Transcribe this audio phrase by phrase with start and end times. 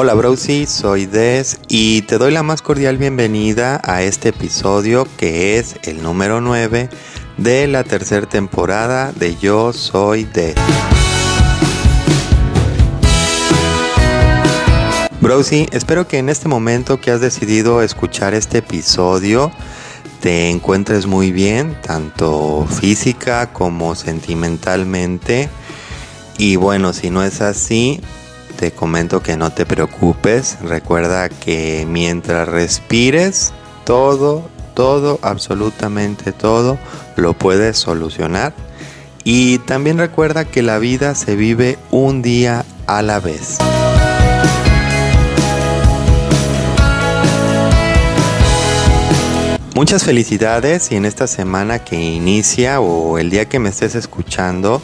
[0.00, 5.58] Hola Browsy, soy Des y te doy la más cordial bienvenida a este episodio que
[5.58, 6.88] es el número 9
[7.36, 10.54] de la tercera temporada de Yo Soy Des.
[15.20, 19.50] Browsy, espero que en este momento que has decidido escuchar este episodio
[20.20, 25.48] te encuentres muy bien, tanto física como sentimentalmente.
[26.38, 28.00] Y bueno, si no es así,
[28.58, 30.58] te comento que no te preocupes.
[30.62, 33.52] Recuerda que mientras respires,
[33.84, 36.76] todo, todo, absolutamente todo,
[37.14, 38.52] lo puedes solucionar.
[39.22, 43.58] Y también recuerda que la vida se vive un día a la vez.
[49.76, 54.82] Muchas felicidades y en esta semana que inicia o el día que me estés escuchando,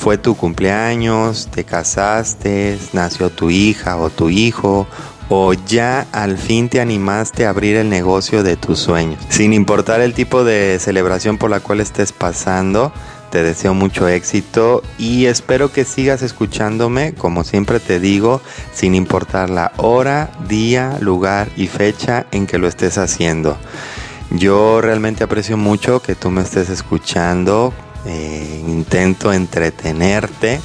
[0.00, 4.86] fue tu cumpleaños, te casaste, nació tu hija o tu hijo
[5.28, 9.20] o ya al fin te animaste a abrir el negocio de tus sueños.
[9.28, 12.94] Sin importar el tipo de celebración por la cual estés pasando,
[13.30, 18.40] te deseo mucho éxito y espero que sigas escuchándome, como siempre te digo,
[18.72, 23.58] sin importar la hora, día, lugar y fecha en que lo estés haciendo.
[24.30, 27.74] Yo realmente aprecio mucho que tú me estés escuchando,
[28.06, 30.60] eh, intento entretenerte,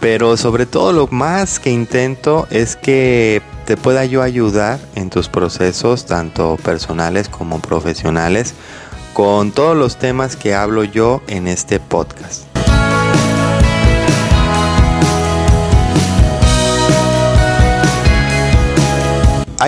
[0.00, 5.28] pero sobre todo lo más que intento es que te pueda yo ayudar en tus
[5.28, 8.54] procesos, tanto personales como profesionales,
[9.12, 12.47] con todos los temas que hablo yo en este podcast.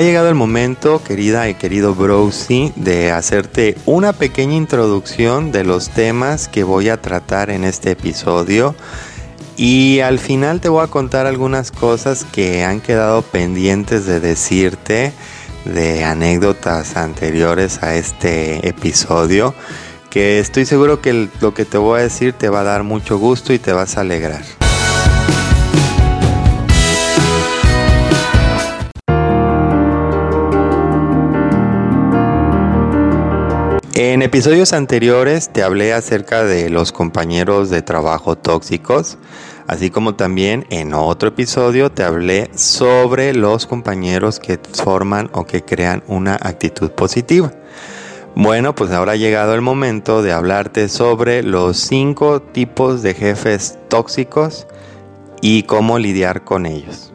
[0.01, 5.91] Ha llegado el momento, querida y querido Browsy, de hacerte una pequeña introducción de los
[5.91, 8.75] temas que voy a tratar en este episodio.
[9.59, 15.13] Y al final te voy a contar algunas cosas que han quedado pendientes de decirte
[15.67, 19.55] de anécdotas anteriores a este episodio.
[20.09, 23.19] Que estoy seguro que lo que te voy a decir te va a dar mucho
[23.19, 24.70] gusto y te vas a alegrar.
[34.03, 39.19] En episodios anteriores te hablé acerca de los compañeros de trabajo tóxicos,
[39.67, 45.63] así como también en otro episodio te hablé sobre los compañeros que forman o que
[45.63, 47.53] crean una actitud positiva.
[48.35, 53.79] Bueno, pues ahora ha llegado el momento de hablarte sobre los cinco tipos de jefes
[53.89, 54.67] tóxicos
[55.43, 57.13] y cómo lidiar con ellos.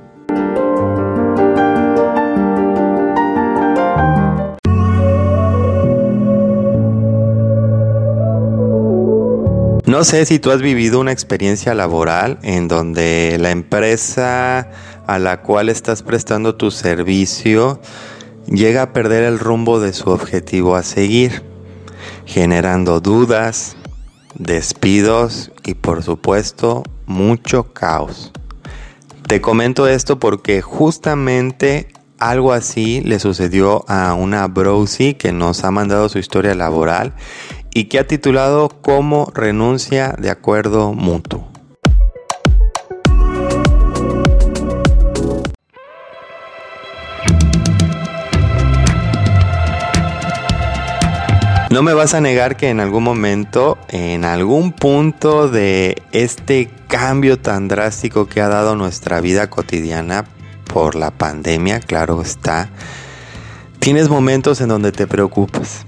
[9.95, 14.69] No sé si tú has vivido una experiencia laboral en donde la empresa
[15.07, 17.79] a la cual estás prestando tu servicio
[18.45, 21.43] llega a perder el rumbo de su objetivo a seguir,
[22.25, 23.77] generando dudas,
[24.37, 28.33] despidos y por supuesto mucho caos.
[29.29, 31.87] Te comento esto porque justamente
[32.19, 37.13] algo así le sucedió a una Brosy que nos ha mandado su historia laboral
[37.75, 41.45] y que ha titulado como renuncia de acuerdo mutuo.
[51.69, 57.37] No me vas a negar que en algún momento, en algún punto de este cambio
[57.37, 60.23] tan drástico que ha dado nuestra vida cotidiana
[60.73, 62.69] por la pandemia, claro está,
[63.79, 65.85] tienes momentos en donde te preocupas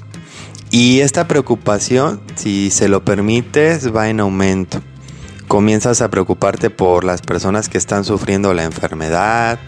[0.70, 4.82] y esta preocupación, si se lo permites, va en aumento.
[5.48, 9.60] Comienzas a preocuparte por las personas que están sufriendo la enfermedad,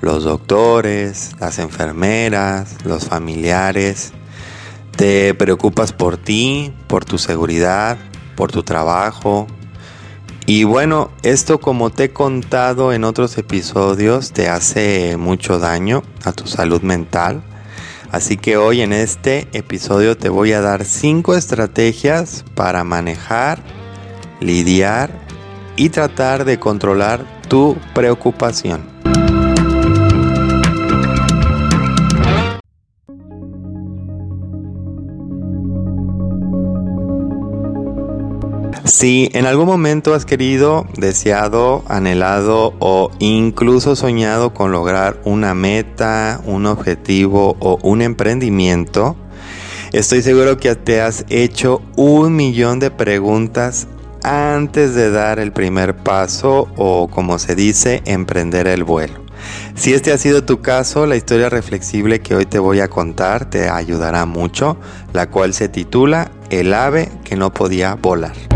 [0.00, 4.12] los doctores, las enfermeras, los familiares.
[4.96, 7.98] Te preocupas por ti, por tu seguridad,
[8.36, 9.48] por tu trabajo.
[10.46, 16.30] Y bueno, esto como te he contado en otros episodios, te hace mucho daño a
[16.30, 17.42] tu salud mental
[18.10, 23.62] Así que hoy en este episodio te voy a dar 5 estrategias para manejar,
[24.40, 25.10] lidiar
[25.76, 28.95] y tratar de controlar tu preocupación.
[38.86, 46.40] Si en algún momento has querido, deseado, anhelado o incluso soñado con lograr una meta,
[46.44, 49.16] un objetivo o un emprendimiento,
[49.92, 53.88] estoy seguro que te has hecho un millón de preguntas
[54.22, 59.20] antes de dar el primer paso o como se dice, emprender el vuelo.
[59.74, 63.50] Si este ha sido tu caso, la historia reflexible que hoy te voy a contar
[63.50, 64.76] te ayudará mucho,
[65.12, 68.55] la cual se titula El ave que no podía volar.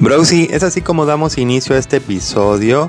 [0.00, 2.88] Browsy, es así como damos inicio a este episodio.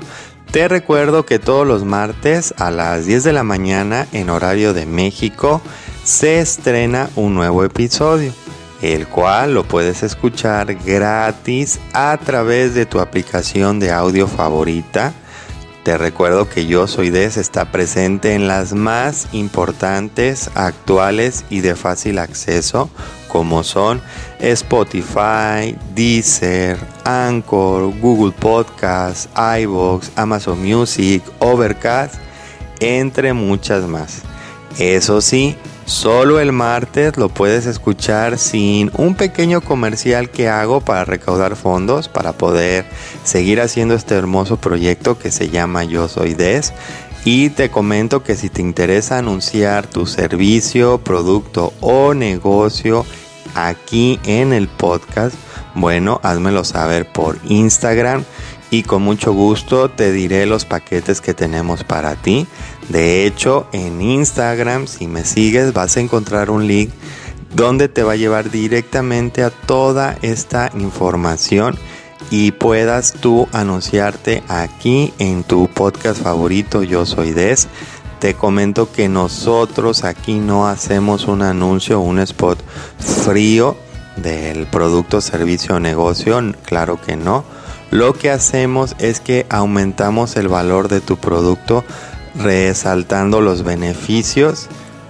[0.50, 4.86] Te recuerdo que todos los martes a las 10 de la mañana en horario de
[4.86, 5.60] México
[6.04, 8.32] se estrena un nuevo episodio,
[8.80, 15.12] el cual lo puedes escuchar gratis a través de tu aplicación de audio favorita.
[15.82, 21.74] Te recuerdo que Yo Soy Des está presente en las más importantes, actuales y de
[21.74, 22.88] fácil acceso
[23.26, 24.00] como son
[24.38, 32.14] Spotify, Deezer, Anchor, Google Podcasts, iVoox, Amazon Music, Overcast,
[32.78, 34.22] entre muchas más.
[34.78, 35.56] Eso sí,
[35.92, 42.08] solo el martes lo puedes escuchar sin un pequeño comercial que hago para recaudar fondos
[42.08, 42.86] para poder
[43.24, 46.72] seguir haciendo este hermoso proyecto que se llama Yo Soy Des.
[47.24, 53.04] Y te comento que si te interesa anunciar tu servicio, producto o negocio
[53.54, 55.36] aquí en el podcast,
[55.74, 58.24] bueno, házmelo saber por Instagram
[58.72, 62.46] y con mucho gusto te diré los paquetes que tenemos para ti.
[62.92, 66.90] De hecho, en Instagram, si me sigues, vas a encontrar un link
[67.54, 71.78] donde te va a llevar directamente a toda esta información
[72.30, 77.66] y puedas tú anunciarte aquí en tu podcast favorito Yo Soy Des
[78.18, 82.58] te comento que nosotros aquí no hacemos un anuncio, un spot
[82.98, 83.74] frío
[84.16, 87.42] del producto, servicio o negocio, claro que no.
[87.90, 91.84] Lo que hacemos es que aumentamos el valor de tu producto
[92.34, 94.68] resaltando los beneficios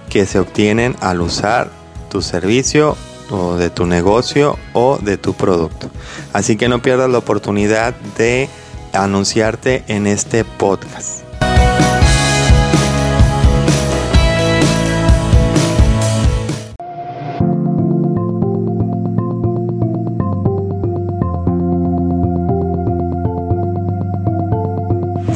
[0.09, 1.69] que se obtienen al usar
[2.09, 2.95] tu servicio
[3.29, 5.89] o de tu negocio o de tu producto.
[6.33, 8.49] Así que no pierdas la oportunidad de
[8.93, 11.23] anunciarte en este podcast.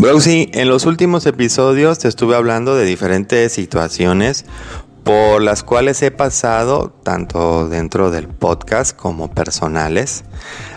[0.07, 4.45] Browsy, en los últimos episodios te estuve hablando de diferentes situaciones
[5.03, 10.23] por las cuales he pasado tanto dentro del podcast como personales.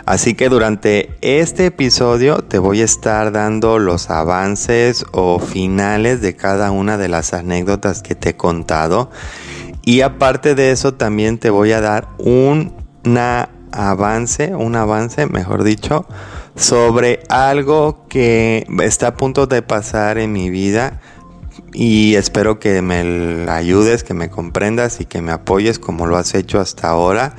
[0.04, 6.34] Así que durante este episodio te voy a estar dando los avances o finales de
[6.34, 9.12] cada una de las anécdotas que te he contado.
[9.84, 12.74] Y aparte de eso también te voy a dar un
[13.70, 16.04] avance, un avance, mejor dicho,
[16.60, 21.00] sobre algo que está a punto de pasar en mi vida
[21.72, 26.34] y espero que me ayudes, que me comprendas y que me apoyes como lo has
[26.34, 27.34] hecho hasta ahora.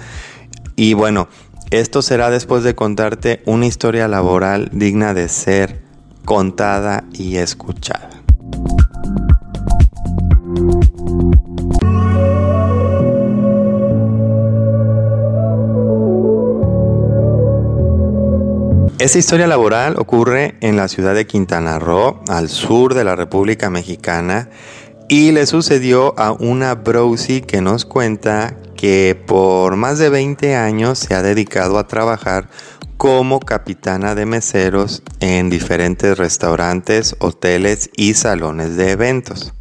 [0.75, 1.27] Y bueno,
[1.69, 5.83] esto será después de contarte una historia laboral digna de ser
[6.25, 8.09] contada y escuchada.
[19.01, 23.71] Esta historia laboral ocurre en la ciudad de Quintana Roo, al sur de la República
[23.71, 24.47] Mexicana,
[25.09, 30.99] y le sucedió a una Browsy que nos cuenta que por más de 20 años
[30.99, 32.47] se ha dedicado a trabajar
[32.97, 39.51] como capitana de meseros en diferentes restaurantes, hoteles y salones de eventos.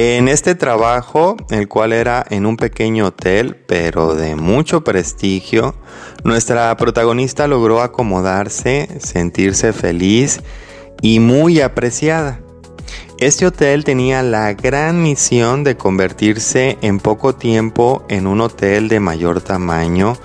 [0.00, 5.74] En este trabajo, el cual era en un pequeño hotel, pero de mucho prestigio,
[6.22, 10.40] nuestra protagonista logró acomodarse, sentirse feliz
[11.02, 12.38] y muy apreciada.
[13.18, 19.00] Este hotel tenía la gran misión de convertirse en poco tiempo en un hotel de
[19.00, 20.16] mayor tamaño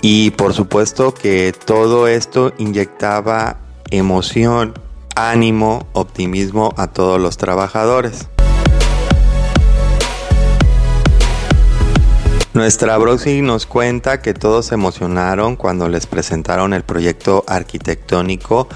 [0.00, 3.58] y por supuesto que todo esto inyectaba
[3.90, 4.72] emoción,
[5.14, 8.30] ánimo, optimismo a todos los trabajadores.
[12.52, 18.66] Nuestra Broxy nos cuenta que todos se emocionaron cuando les presentaron el proyecto arquitectónico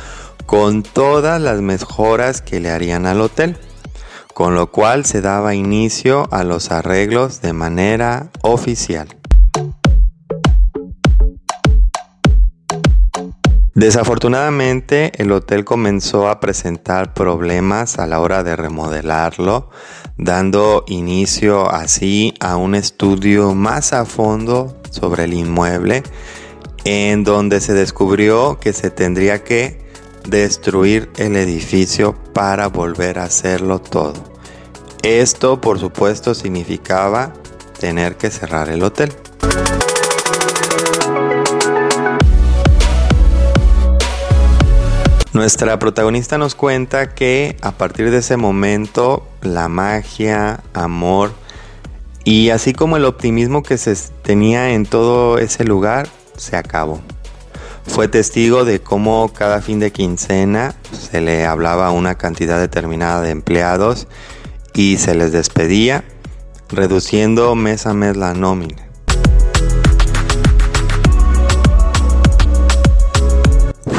[0.46, 3.56] con todas las mejoras que le harían al hotel,
[4.32, 9.08] con lo cual se daba inicio a los arreglos de manera oficial.
[13.74, 19.68] Desafortunadamente, el hotel comenzó a presentar problemas a la hora de remodelarlo,
[20.16, 26.04] dando inicio así a un estudio más a fondo sobre el inmueble,
[26.84, 29.84] en donde se descubrió que se tendría que
[30.28, 34.14] destruir el edificio para volver a hacerlo todo.
[35.02, 37.32] Esto, por supuesto, significaba
[37.80, 39.12] tener que cerrar el hotel.
[45.34, 51.32] Nuestra protagonista nos cuenta que a partir de ese momento la magia, amor
[52.22, 57.00] y así como el optimismo que se tenía en todo ese lugar se acabó.
[57.84, 63.20] Fue testigo de cómo cada fin de quincena se le hablaba a una cantidad determinada
[63.20, 64.06] de empleados
[64.72, 66.04] y se les despedía,
[66.68, 68.93] reduciendo mes a mes la nómina.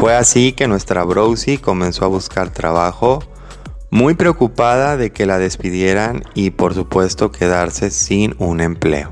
[0.05, 3.23] Fue así que nuestra Browsy comenzó a buscar trabajo,
[3.89, 9.11] muy preocupada de que la despidieran y por supuesto quedarse sin un empleo.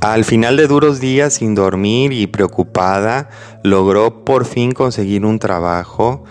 [0.00, 3.28] Al final de duros días sin dormir y preocupada,
[3.62, 6.24] logró por fin conseguir un trabajo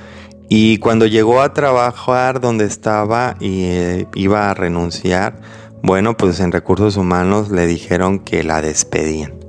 [0.50, 5.40] y cuando llegó a trabajar donde estaba y eh, iba a renunciar,
[5.82, 9.43] bueno, pues en recursos humanos le dijeron que la despedían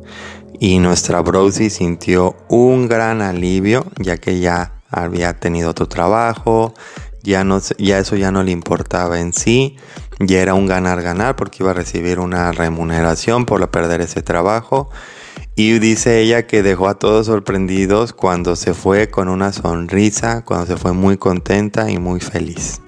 [0.61, 6.75] y nuestra Browsy sintió un gran alivio ya que ya había tenido otro trabajo,
[7.23, 9.76] ya, no, ya eso ya no le importaba en sí,
[10.20, 14.90] ya era un ganar-ganar porque iba a recibir una remuneración por perder ese trabajo.
[15.56, 20.66] Y dice ella que dejó a todos sorprendidos cuando se fue con una sonrisa, cuando
[20.66, 22.80] se fue muy contenta y muy feliz.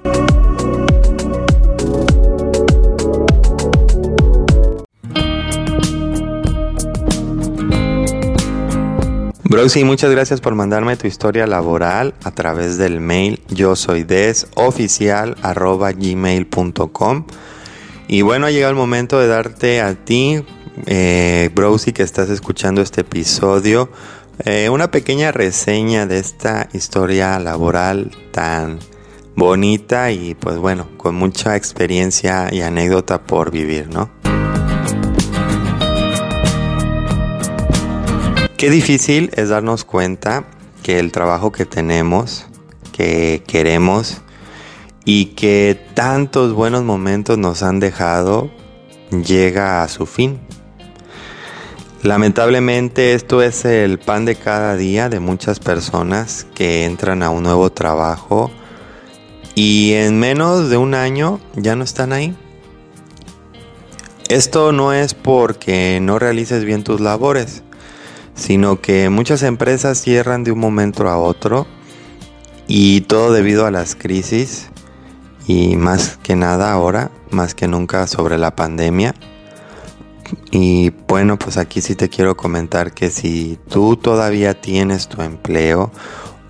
[9.48, 14.02] Broxy, muchas gracias por mandarme tu historia laboral a través del mail yo soy
[15.92, 17.24] gmail.com
[18.08, 20.42] y bueno ha llegado el momento de darte a ti
[20.86, 21.50] eh,
[21.94, 23.88] que estás escuchando este episodio
[24.44, 28.80] eh, una pequeña reseña de esta historia laboral tan
[29.36, 34.10] bonita y pues bueno con mucha experiencia y anécdota por vivir ¿no?
[38.56, 40.46] Qué difícil es darnos cuenta
[40.82, 42.46] que el trabajo que tenemos,
[42.90, 44.22] que queremos
[45.04, 48.50] y que tantos buenos momentos nos han dejado
[49.10, 50.40] llega a su fin.
[52.02, 57.42] Lamentablemente esto es el pan de cada día de muchas personas que entran a un
[57.42, 58.50] nuevo trabajo
[59.54, 62.34] y en menos de un año ya no están ahí.
[64.30, 67.62] Esto no es porque no realices bien tus labores,
[68.36, 71.66] sino que muchas empresas cierran de un momento a otro
[72.68, 74.68] y todo debido a las crisis
[75.46, 79.14] y más que nada ahora, más que nunca sobre la pandemia.
[80.50, 85.92] Y bueno, pues aquí sí te quiero comentar que si tú todavía tienes tu empleo,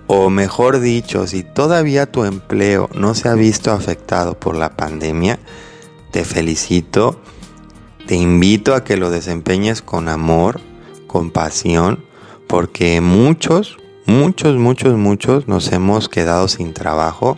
[0.07, 5.37] o mejor dicho, si todavía tu empleo no se ha visto afectado por la pandemia,
[6.11, 7.21] te felicito,
[8.07, 10.61] te invito a que lo desempeñes con amor,
[11.07, 12.03] compasión
[12.47, 17.37] porque muchos, muchos, muchos, muchos nos hemos quedado sin trabajo.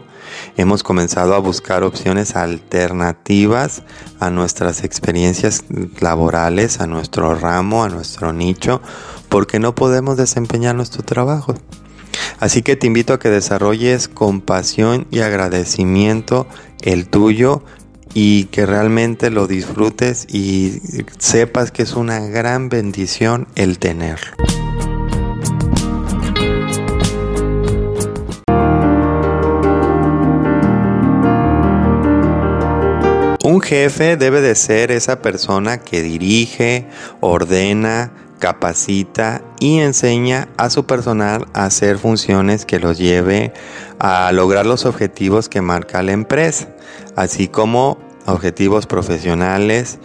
[0.58, 3.82] Hemos comenzado a buscar opciones alternativas
[4.20, 5.64] a nuestras experiencias
[6.00, 8.82] laborales, a nuestro ramo, a nuestro nicho,
[9.28, 11.56] porque no podemos desempeñar nuestro trabajo.
[12.40, 16.48] Así que te invito a que desarrolles compasión y agradecimiento
[16.82, 17.64] el tuyo
[18.14, 20.82] y que realmente lo disfrutes y
[21.18, 24.32] sepas que es una gran bendición el tenerlo.
[33.42, 36.86] Un jefe debe de ser esa persona que dirige,
[37.20, 43.54] ordena, capacita y enseña a su personal a hacer funciones que los lleve
[44.00, 46.70] a lograr los objetivos que marca la empresa,
[47.16, 50.00] así como objetivos profesionales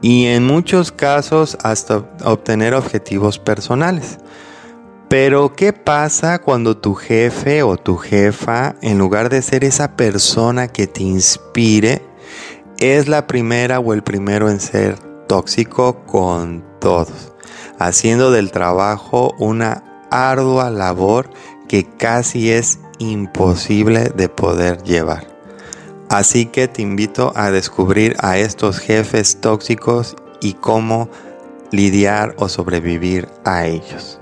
[0.00, 4.18] y en muchos casos hasta obtener objetivos personales.
[5.08, 10.68] Pero ¿qué pasa cuando tu jefe o tu jefa, en lugar de ser esa persona
[10.68, 12.02] que te inspire,
[12.78, 14.98] es la primera o el primero en ser
[15.28, 17.31] tóxico con todos?
[17.78, 21.30] Haciendo del trabajo una ardua labor
[21.68, 25.26] que casi es imposible de poder llevar.
[26.08, 31.08] Así que te invito a descubrir a estos jefes tóxicos y cómo
[31.70, 34.20] lidiar o sobrevivir a ellos.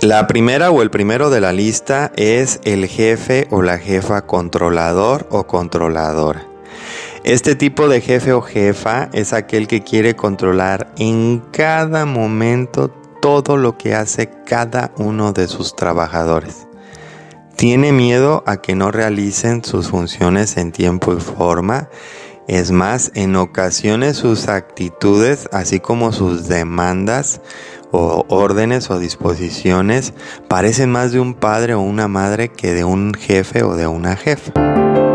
[0.00, 5.26] La primera o el primero de la lista es el jefe o la jefa controlador
[5.30, 6.51] o controladora.
[7.24, 12.88] Este tipo de jefe o jefa es aquel que quiere controlar en cada momento
[13.20, 16.66] todo lo que hace cada uno de sus trabajadores.
[17.54, 21.88] Tiene miedo a que no realicen sus funciones en tiempo y forma.
[22.48, 27.40] Es más, en ocasiones sus actitudes, así como sus demandas
[27.92, 30.12] o órdenes o disposiciones,
[30.48, 34.16] parecen más de un padre o una madre que de un jefe o de una
[34.16, 35.11] jefa.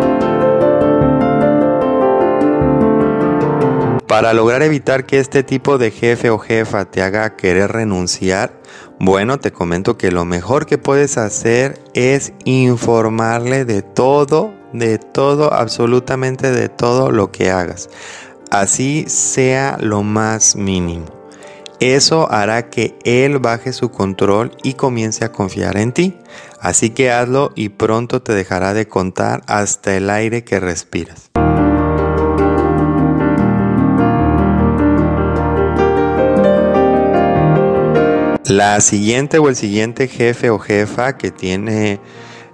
[4.07, 8.53] Para lograr evitar que este tipo de jefe o jefa te haga querer renunciar,
[8.99, 15.53] bueno, te comento que lo mejor que puedes hacer es informarle de todo, de todo,
[15.53, 17.89] absolutamente de todo lo que hagas.
[18.49, 21.07] Así sea lo más mínimo.
[21.81, 26.17] Eso hará que él baje su control y comience a confiar en ti.
[26.61, 31.29] Así que hazlo y pronto te dejará de contar hasta el aire que respiras.
[38.49, 41.99] La siguiente o el siguiente jefe o jefa que tiene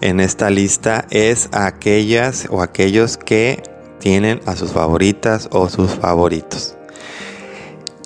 [0.01, 3.62] en esta lista es aquellas o aquellos que
[4.00, 6.75] tienen a sus favoritas o sus favoritos.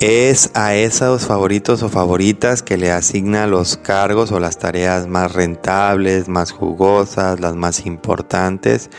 [0.00, 5.32] Es a esos favoritos o favoritas que le asigna los cargos o las tareas más
[5.32, 8.90] rentables, más jugosas, las más importantes.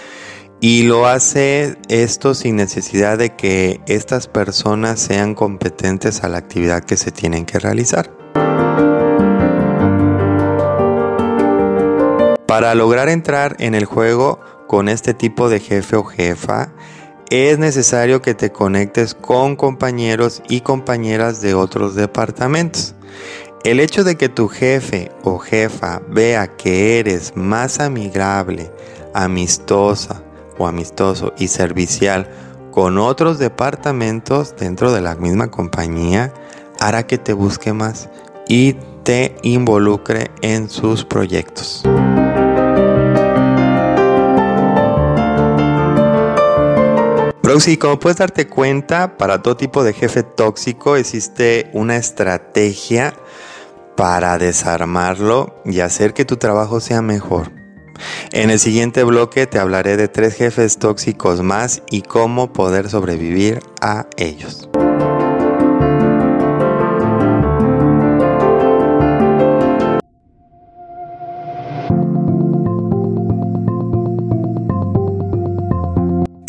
[0.62, 6.84] Y lo hace esto sin necesidad de que estas personas sean competentes a la actividad
[6.84, 8.19] que se tienen que realizar.
[12.50, 16.70] Para lograr entrar en el juego con este tipo de jefe o jefa,
[17.30, 22.96] es necesario que te conectes con compañeros y compañeras de otros departamentos.
[23.64, 28.72] El hecho de que tu jefe o jefa vea que eres más amigable,
[29.14, 30.24] amistosa
[30.58, 32.28] o amistoso y servicial
[32.72, 36.34] con otros departamentos dentro de la misma compañía
[36.80, 38.10] hará que te busque más
[38.48, 41.84] y te involucre en sus proyectos.
[47.52, 53.16] Roxy, como puedes darte cuenta, para todo tipo de jefe tóxico existe una estrategia
[53.98, 57.52] para desarmarlo y hacer que tu trabajo sea mejor.
[58.34, 63.62] En el siguiente bloque te hablaré de tres jefes tóxicos más y cómo poder sobrevivir
[63.82, 64.70] a ellos.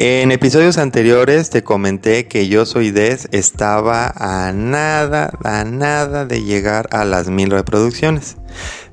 [0.02, 6.42] En episodios anteriores te comenté que Yo Soy Des estaba a nada, a nada de
[6.42, 8.38] llegar a las mil reproducciones.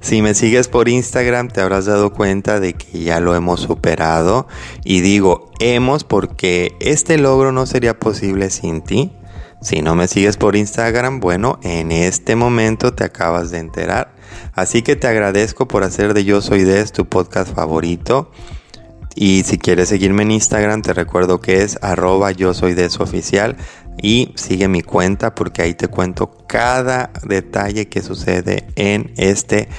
[0.01, 4.49] Si me sigues por Instagram te habrás dado cuenta de que ya lo hemos superado
[4.83, 9.13] y digo hemos porque este logro no sería posible sin ti.
[9.61, 14.11] Si no me sigues por Instagram, bueno, en este momento te acabas de enterar.
[14.51, 18.29] Así que te agradezco por hacer de Yo Soy Des tu podcast favorito.
[19.19, 23.01] Y si quieres seguirme en Instagram, te recuerdo que es arroba yo soy de su
[23.01, 23.58] oficial.
[23.99, 29.69] Y sigue mi cuenta porque ahí te cuento cada detalle que sucede en este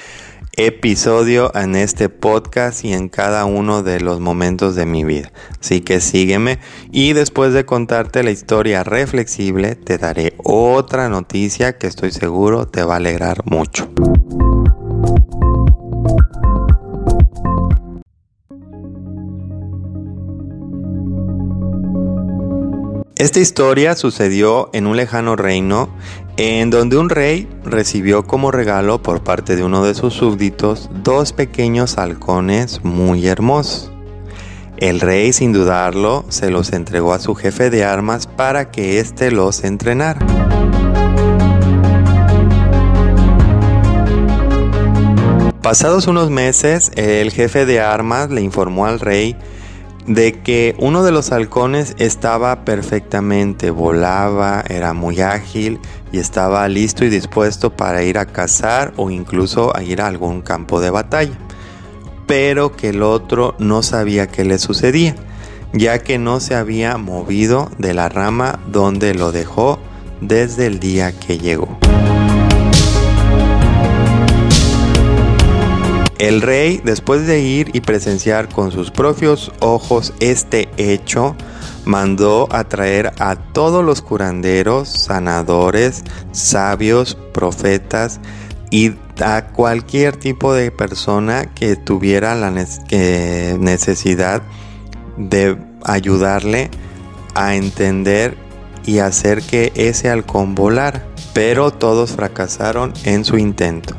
[0.56, 5.30] episodio, en este podcast y en cada uno de los momentos de mi vida.
[5.60, 6.58] Así que sígueme
[6.90, 12.82] y después de contarte la historia reflexible, te daré otra noticia que estoy seguro te
[12.82, 13.88] va a alegrar mucho.
[23.18, 25.88] Esta historia sucedió en un lejano reino
[26.36, 31.32] en donde un rey recibió como regalo por parte de uno de sus súbditos dos
[31.32, 33.90] pequeños halcones muy hermosos.
[34.76, 39.32] El rey, sin dudarlo, se los entregó a su jefe de armas para que éste
[39.32, 40.24] los entrenara.
[45.60, 49.36] Pasados unos meses, el jefe de armas le informó al rey
[50.08, 55.78] de que uno de los halcones estaba perfectamente, volaba, era muy ágil
[56.10, 60.40] y estaba listo y dispuesto para ir a cazar o incluso a ir a algún
[60.40, 61.38] campo de batalla.
[62.26, 65.14] Pero que el otro no sabía qué le sucedía,
[65.74, 69.78] ya que no se había movido de la rama donde lo dejó
[70.22, 71.78] desde el día que llegó.
[76.18, 81.36] El rey, después de ir y presenciar con sus propios ojos este hecho,
[81.84, 86.02] mandó a traer a todos los curanderos, sanadores,
[86.32, 88.20] sabios, profetas
[88.70, 94.42] y a cualquier tipo de persona que tuviera la necesidad
[95.16, 96.70] de ayudarle
[97.34, 98.36] a entender
[98.84, 101.04] y hacer que ese halcón volara
[101.38, 103.94] pero todos fracasaron en su intento.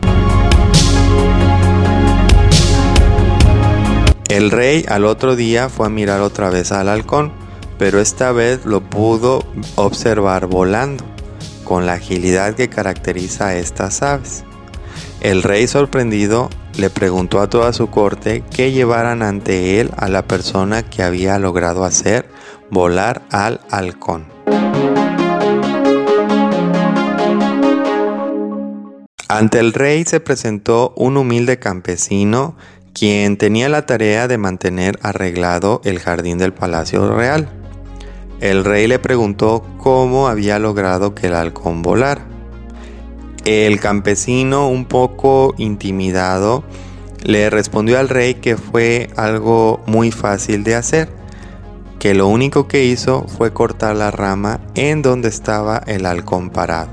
[4.30, 7.34] El rey al otro día fue a mirar otra vez al halcón,
[7.80, 11.04] pero esta vez lo pudo observar volando,
[11.64, 14.44] con la agilidad que caracteriza a estas aves.
[15.22, 20.22] El rey sorprendido le preguntó a toda su corte que llevaran ante él a la
[20.22, 22.30] persona que había logrado hacer
[22.70, 24.28] volar al halcón.
[29.28, 32.56] Ante el rey se presentó un humilde campesino
[33.00, 37.48] quien tenía la tarea de mantener arreglado el jardín del palacio real.
[38.42, 42.26] El rey le preguntó cómo había logrado que el halcón volara.
[43.46, 46.66] El campesino, un poco intimidado,
[47.24, 51.08] le respondió al rey que fue algo muy fácil de hacer,
[52.00, 56.90] que lo único que hizo fue cortar la rama en donde estaba el halcón parado.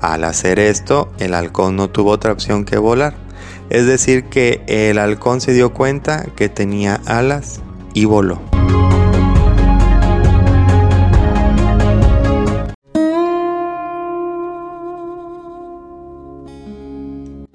[0.00, 3.27] Al hacer esto, el halcón no tuvo otra opción que volar,
[3.70, 7.60] es decir, que el halcón se dio cuenta que tenía alas
[7.94, 8.40] y voló.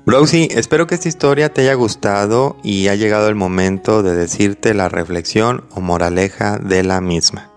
[0.05, 4.73] Rosie, espero que esta historia te haya gustado y ha llegado el momento de decirte
[4.73, 7.49] la reflexión o moraleja de la misma.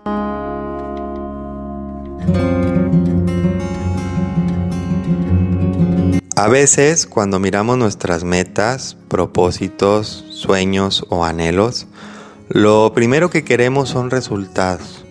[6.37, 11.87] A veces cuando miramos nuestras metas, propósitos, sueños o anhelos,
[12.47, 15.03] lo primero que queremos son resultados,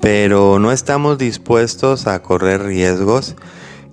[0.00, 3.34] pero no estamos dispuestos a correr riesgos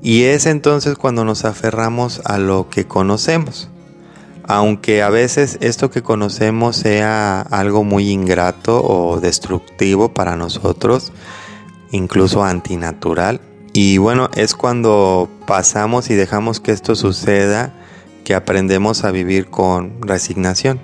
[0.04, 3.72] y es entonces cuando nos aferramos a lo que conocemos.
[4.44, 11.14] Aunque a veces esto que conocemos sea algo muy ingrato o destructivo para nosotros,
[11.90, 13.42] incluso antinatural.
[13.74, 17.74] Y bueno, es cuando pasamos y dejamos que esto suceda
[18.24, 20.80] que aprendemos a vivir con resignación.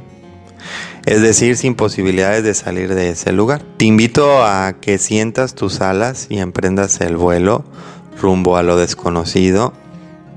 [1.05, 3.61] Es decir, sin posibilidades de salir de ese lugar.
[3.77, 7.63] Te invito a que sientas tus alas y emprendas el vuelo
[8.19, 9.71] rumbo a lo desconocido,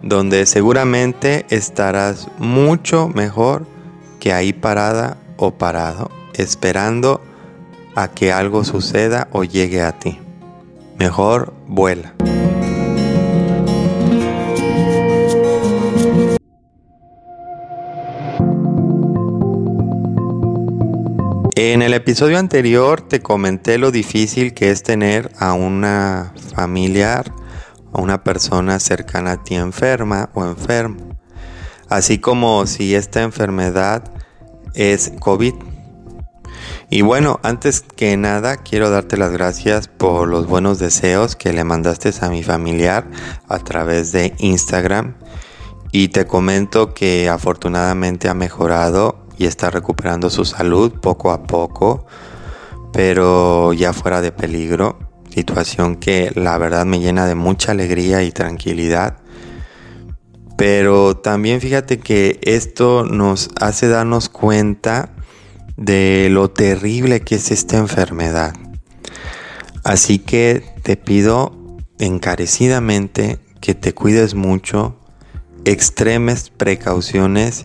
[0.02, 3.66] donde seguramente estarás mucho mejor
[4.20, 7.20] que ahí parada o parado, esperando
[7.96, 10.20] a que algo suceda o llegue a ti.
[10.98, 12.14] Mejor vuela.
[21.54, 27.30] En el episodio anterior te comenté lo difícil que es tener a una familiar
[27.92, 31.14] a una persona cercana a ti enferma o enfermo,
[31.90, 34.02] así como si esta enfermedad
[34.72, 35.52] es COVID.
[36.88, 41.64] Y bueno, antes que nada quiero darte las gracias por los buenos deseos que le
[41.64, 43.10] mandaste a mi familiar
[43.46, 45.16] a través de Instagram
[45.90, 52.06] y te comento que afortunadamente ha mejorado y está recuperando su salud poco a poco,
[52.92, 54.98] pero ya fuera de peligro
[55.30, 59.16] situación que la verdad me llena de mucha alegría y tranquilidad.
[60.56, 65.10] Pero también fíjate que esto nos hace darnos cuenta
[65.76, 68.54] de lo terrible que es esta enfermedad.
[69.82, 71.56] Así que te pido
[71.98, 74.96] encarecidamente que te cuides mucho,
[75.64, 77.64] extremes precauciones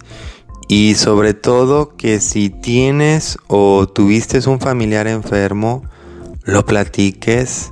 [0.68, 5.84] y sobre todo que si tienes o tuviste un familiar enfermo,
[6.44, 7.72] lo platiques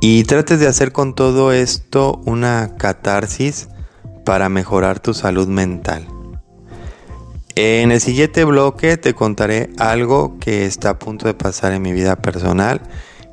[0.00, 3.68] y trates de hacer con todo esto una catarsis
[4.24, 6.06] para mejorar tu salud mental.
[7.54, 11.92] En el siguiente bloque te contaré algo que está a punto de pasar en mi
[11.92, 12.80] vida personal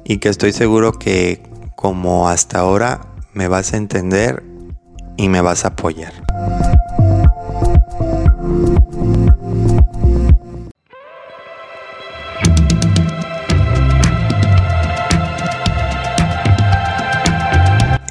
[0.03, 1.41] y que estoy seguro que
[1.75, 3.01] como hasta ahora
[3.33, 4.43] me vas a entender
[5.15, 6.13] y me vas a apoyar.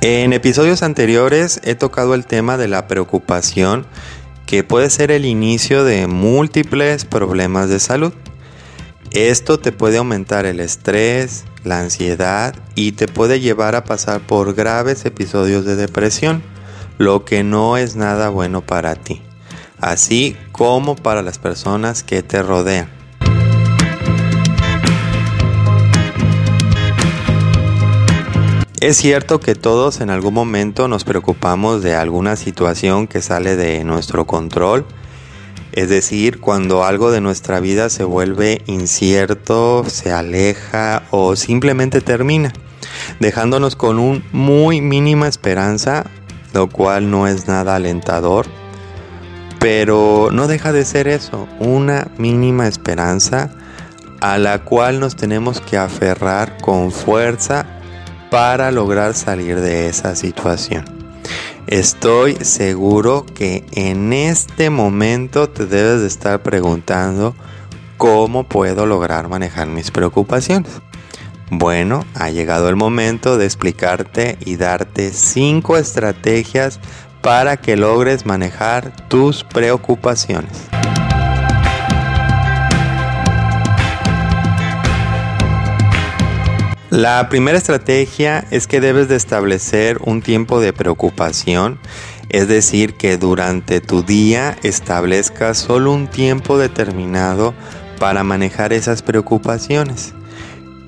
[0.00, 3.86] En episodios anteriores he tocado el tema de la preocupación
[4.46, 8.14] que puede ser el inicio de múltiples problemas de salud.
[9.10, 14.54] Esto te puede aumentar el estrés, la ansiedad y te puede llevar a pasar por
[14.54, 16.42] graves episodios de depresión,
[16.96, 19.20] lo que no es nada bueno para ti,
[19.80, 22.98] así como para las personas que te rodean.
[28.80, 33.82] Es cierto que todos en algún momento nos preocupamos de alguna situación que sale de
[33.82, 34.86] nuestro control,
[35.72, 42.52] es decir, cuando algo de nuestra vida se vuelve incierto, se aleja o simplemente termina.
[43.20, 46.04] dejándonos con un muy mínima esperanza,
[46.52, 48.46] lo cual no es nada alentador,
[49.58, 53.50] pero no deja de ser eso, una mínima esperanza
[54.20, 57.66] a la cual nos tenemos que aferrar con fuerza
[58.30, 60.84] para lograr salir de esa situación.
[61.66, 67.34] Estoy seguro que en este momento te debes de estar preguntando
[67.96, 70.70] cómo puedo lograr manejar mis preocupaciones.
[71.50, 76.78] Bueno, ha llegado el momento de explicarte y darte 5 estrategias
[77.20, 80.68] para que logres manejar tus preocupaciones.
[86.90, 91.78] La primera estrategia es que debes de establecer un tiempo de preocupación,
[92.30, 97.52] es decir, que durante tu día establezcas solo un tiempo determinado
[97.98, 100.14] para manejar esas preocupaciones.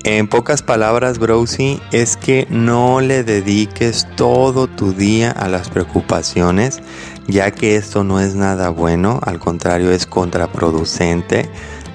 [0.03, 6.81] En pocas palabras, Browsy, es que no le dediques todo tu día a las preocupaciones,
[7.27, 11.49] ya que esto no es nada bueno, al contrario es contraproducente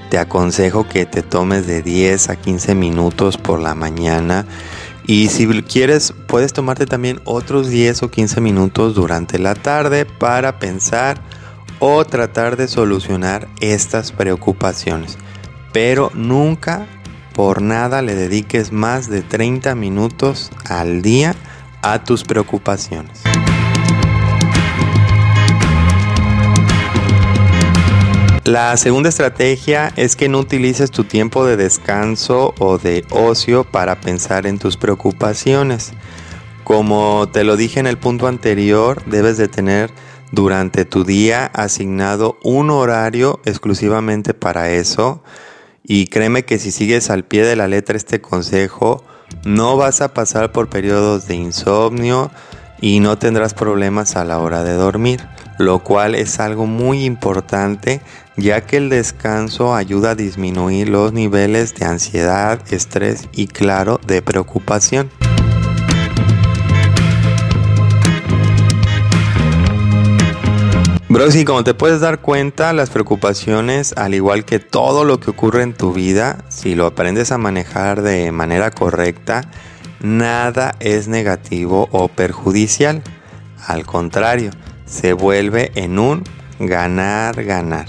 [0.09, 4.47] te aconsejo que te tomes de 10 a 15 minutos por la mañana
[5.07, 10.59] y si quieres puedes tomarte también otros 10 o 15 minutos durante la tarde para
[10.59, 11.21] pensar
[11.79, 15.19] o tratar de solucionar estas preocupaciones.
[15.73, 16.87] Pero nunca
[17.37, 21.35] por nada le dediques más de 30 minutos al día
[21.83, 23.21] a tus preocupaciones.
[28.45, 34.01] La segunda estrategia es que no utilices tu tiempo de descanso o de ocio para
[34.01, 35.93] pensar en tus preocupaciones.
[36.65, 39.91] Como te lo dije en el punto anterior, debes de tener
[40.33, 45.23] durante tu día asignado un horario exclusivamente para eso.
[45.89, 49.05] Y créeme que si sigues al pie de la letra este consejo,
[49.45, 52.31] no vas a pasar por periodos de insomnio
[52.81, 55.27] y no tendrás problemas a la hora de dormir,
[55.59, 58.01] lo cual es algo muy importante
[58.37, 64.23] ya que el descanso ayuda a disminuir los niveles de ansiedad, estrés y claro, de
[64.23, 65.11] preocupación.
[71.09, 75.31] Bros, y como te puedes dar cuenta, las preocupaciones, al igual que todo lo que
[75.31, 79.43] ocurre en tu vida, si lo aprendes a manejar de manera correcta,
[80.01, 83.05] nada es negativo o perjudicial.
[83.69, 84.51] Al contrario,
[84.85, 86.25] se vuelve en un
[86.59, 87.87] ganar-ganar.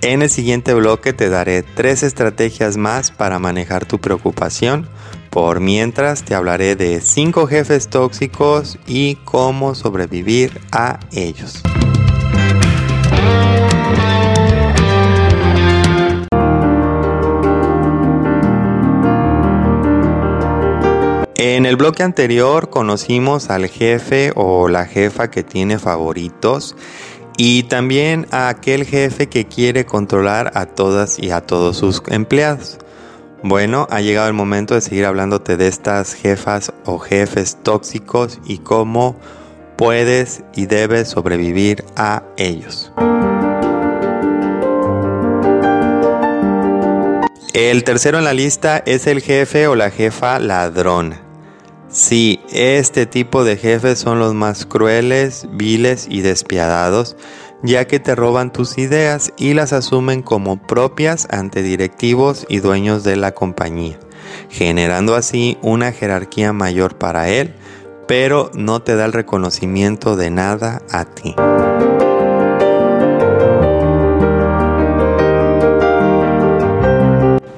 [0.00, 4.88] En el siguiente bloque te daré tres estrategias más para manejar tu preocupación.
[5.30, 11.62] Por mientras te hablaré de cinco jefes tóxicos y cómo sobrevivir a ellos.
[21.44, 26.76] En el bloque anterior conocimos al jefe o la jefa que tiene favoritos
[27.36, 32.78] y también a aquel jefe que quiere controlar a todas y a todos sus empleados.
[33.42, 38.58] Bueno, ha llegado el momento de seguir hablándote de estas jefas o jefes tóxicos y
[38.58, 39.16] cómo
[39.82, 42.92] puedes y debes sobrevivir a ellos.
[47.52, 51.20] El tercero en la lista es el jefe o la jefa ladrona.
[51.88, 57.16] Sí, este tipo de jefes son los más crueles, viles y despiadados,
[57.64, 63.02] ya que te roban tus ideas y las asumen como propias ante directivos y dueños
[63.02, 63.98] de la compañía,
[64.48, 67.56] generando así una jerarquía mayor para él,
[68.06, 71.34] pero no te da el reconocimiento de nada a ti.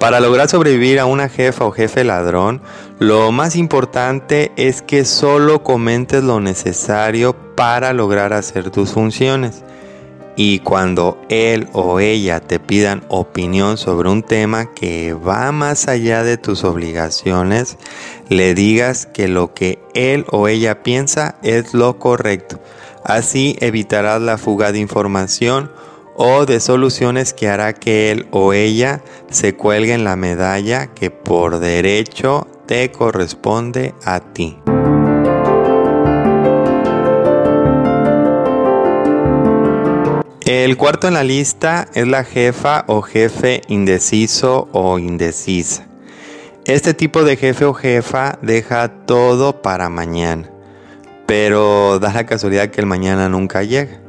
[0.04, 2.60] Para lograr sobrevivir a una jefa o jefe ladrón,
[2.98, 9.64] lo más importante es que solo comentes lo necesario para lograr hacer tus funciones.
[10.36, 16.24] Y cuando él o ella te pidan opinión sobre un tema que va más allá
[16.24, 17.78] de tus obligaciones,
[18.28, 22.60] le digas que lo que él o ella piensa es lo correcto.
[23.04, 25.70] Así evitarás la fuga de información
[26.16, 31.10] o de soluciones que hará que él o ella se cuelgue en la medalla que
[31.10, 34.58] por derecho te corresponde a ti.
[40.46, 45.86] El cuarto en la lista es la jefa o jefe indeciso o indecisa.
[46.66, 50.50] Este tipo de jefe o jefa deja todo para mañana,
[51.24, 54.02] pero da la casualidad que el mañana nunca llega.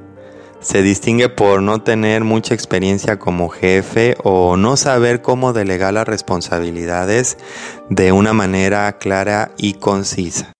[0.59, 6.07] se distingue por no tener mucha experiencia como jefe o no saber cómo delegar las
[6.07, 7.37] responsabilidades
[7.89, 10.51] de una manera clara y concisa.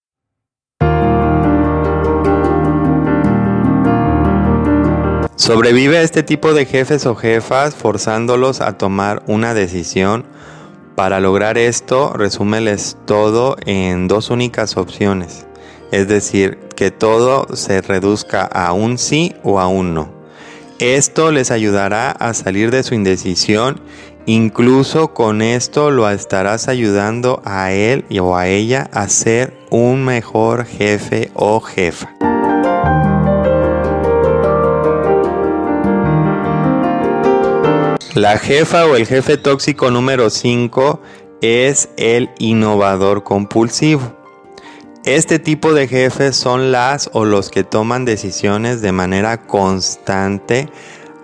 [5.38, 10.26] Sobrevive a este tipo de jefes o jefas forzándolos a tomar una decisión.
[10.95, 15.45] Para lograr esto, resúmeles todo en dos únicas opciones.
[15.91, 20.10] Es decir, que todo se reduzca a un sí o a un no.
[20.80, 23.82] Esto les ayudará a salir de su indecisión.
[24.26, 30.65] Incluso con esto lo estarás ayudando a él o a ella a ser un mejor
[30.65, 32.35] jefe o jefa.
[38.15, 41.01] La jefa o el jefe tóxico número 5
[41.41, 44.15] es el innovador compulsivo.
[45.04, 50.69] Este tipo de jefes son las o los que toman decisiones de manera constante,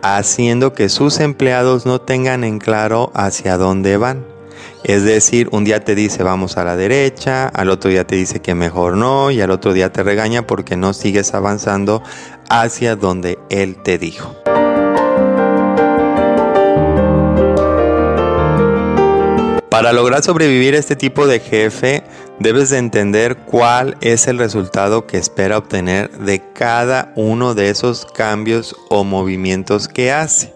[0.04, 4.25] haciendo que sus empleados no tengan en claro hacia dónde van.
[4.84, 8.41] Es decir, un día te dice vamos a la derecha, al otro día te dice
[8.41, 12.04] que mejor no y al otro día te regaña porque no sigues avanzando
[12.49, 14.36] hacia donde él te dijo.
[19.81, 22.03] Para lograr sobrevivir a este tipo de jefe,
[22.37, 28.05] debes de entender cuál es el resultado que espera obtener de cada uno de esos
[28.05, 30.53] cambios o movimientos que hace.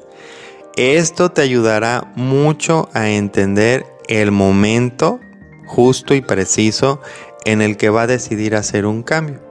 [0.75, 5.19] Esto te ayudará mucho a entender el momento
[5.65, 7.01] justo y preciso
[7.45, 9.41] en el que va a decidir hacer un cambio.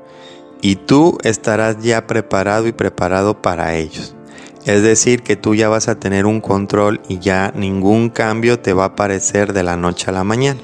[0.62, 4.14] Y tú estarás ya preparado y preparado para ellos.
[4.66, 8.72] Es decir, que tú ya vas a tener un control y ya ningún cambio te
[8.72, 10.58] va a aparecer de la noche a la mañana.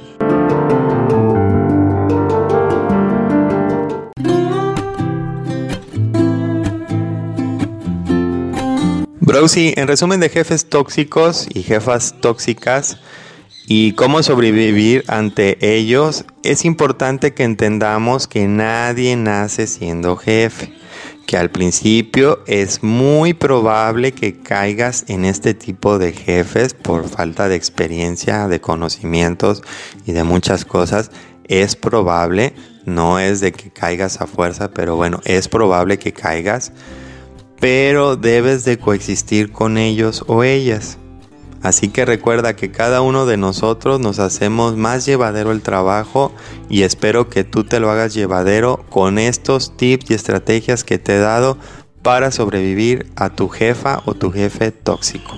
[9.20, 12.96] Browsy, en resumen de jefes tóxicos y jefas tóxicas
[13.66, 20.79] y cómo sobrevivir ante ellos, es importante que entendamos que nadie nace siendo jefe
[21.30, 27.48] que al principio es muy probable que caigas en este tipo de jefes por falta
[27.48, 29.62] de experiencia, de conocimientos
[30.04, 31.12] y de muchas cosas.
[31.44, 32.52] Es probable,
[32.84, 36.72] no es de que caigas a fuerza, pero bueno, es probable que caigas,
[37.60, 40.98] pero debes de coexistir con ellos o ellas.
[41.62, 46.32] Así que recuerda que cada uno de nosotros nos hacemos más llevadero el trabajo
[46.68, 51.16] y espero que tú te lo hagas llevadero con estos tips y estrategias que te
[51.16, 51.58] he dado
[52.02, 55.36] para sobrevivir a tu jefa o tu jefe tóxico.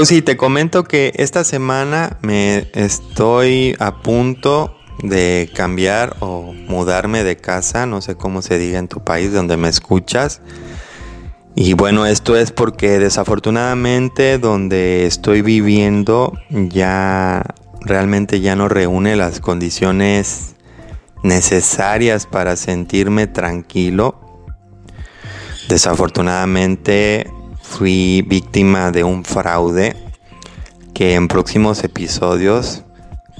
[0.00, 7.36] Browsy, te comento que esta semana me estoy a punto de cambiar o mudarme de
[7.36, 10.40] casa, no sé cómo se diga en tu país donde me escuchas.
[11.54, 17.44] Y bueno, esto es porque desafortunadamente donde estoy viviendo ya
[17.82, 20.54] realmente ya no reúne las condiciones
[21.22, 24.18] necesarias para sentirme tranquilo.
[25.68, 27.30] Desafortunadamente
[27.70, 29.96] fui víctima de un fraude
[30.92, 32.82] que en próximos episodios,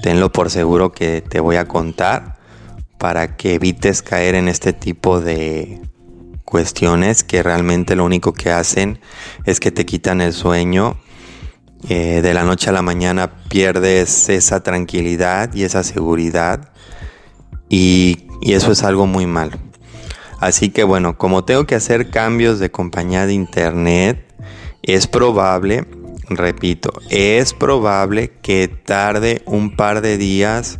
[0.01, 2.37] tenlo por seguro que te voy a contar
[2.97, 5.81] para que evites caer en este tipo de
[6.45, 8.99] cuestiones que realmente lo único que hacen
[9.45, 10.97] es que te quitan el sueño.
[11.89, 16.71] Eh, de la noche a la mañana pierdes esa tranquilidad y esa seguridad
[17.69, 19.70] y, y eso es algo muy malo.
[20.41, 24.25] Así que bueno, como tengo que hacer cambios de compañía de internet,
[24.81, 25.85] es probable,
[26.29, 30.79] repito, es probable que tarde un par de días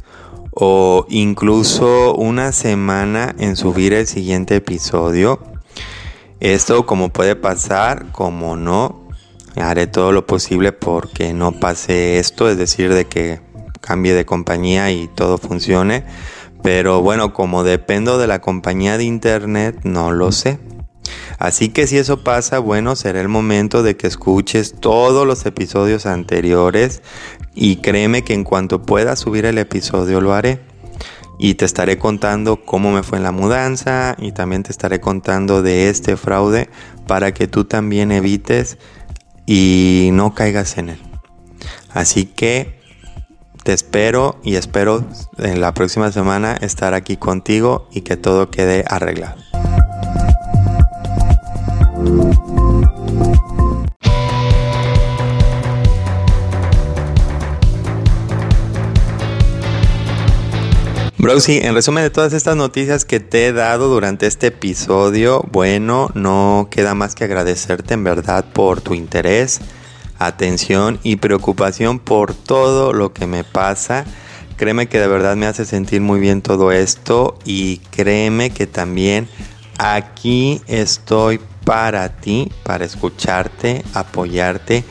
[0.49, 5.39] o incluso una semana en subir el siguiente episodio.
[6.39, 9.07] Esto como puede pasar, como no,
[9.57, 13.41] haré todo lo posible porque no pase esto, es decir, de que
[13.79, 16.03] cambie de compañía y todo funcione.
[16.63, 20.59] Pero bueno, como dependo de la compañía de internet, no lo sé.
[21.39, 26.05] Así que si eso pasa, bueno, será el momento de que escuches todos los episodios
[26.05, 27.01] anteriores
[27.55, 30.59] y créeme que en cuanto pueda subir el episodio lo haré.
[31.39, 35.63] Y te estaré contando cómo me fue en la mudanza y también te estaré contando
[35.63, 36.69] de este fraude
[37.07, 38.77] para que tú también evites
[39.47, 40.99] y no caigas en él.
[41.93, 42.80] Así que
[43.63, 45.05] te espero y espero
[45.37, 49.35] en la próxima semana estar aquí contigo y que todo quede arreglado.
[61.19, 66.09] Browsy, en resumen de todas estas noticias que te he dado durante este episodio, bueno,
[66.15, 69.61] no queda más que agradecerte en verdad por tu interés
[70.25, 74.05] atención y preocupación por todo lo que me pasa.
[74.57, 79.27] Créeme que de verdad me hace sentir muy bien todo esto y créeme que también
[79.77, 84.83] aquí estoy para ti, para escucharte, apoyarte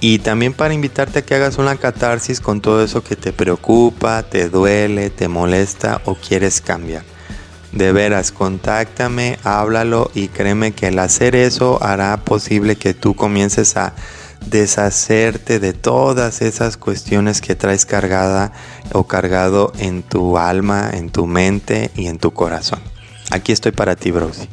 [0.00, 4.22] y también para invitarte a que hagas una catarsis con todo eso que te preocupa,
[4.22, 7.02] te duele, te molesta o quieres cambiar.
[7.72, 13.76] De veras, contáctame, háblalo y créeme que el hacer eso hará posible que tú comiences
[13.76, 13.94] a
[14.46, 18.52] deshacerte de todas esas cuestiones que traes cargada
[18.92, 22.80] o cargado en tu alma, en tu mente y en tu corazón.
[23.30, 24.48] Aquí estoy para ti, Brosi.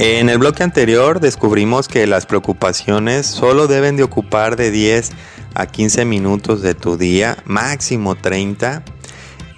[0.00, 5.10] En el bloque anterior descubrimos que las preocupaciones solo deben de ocupar de 10
[5.58, 8.82] a 15 minutos de tu día, máximo 30,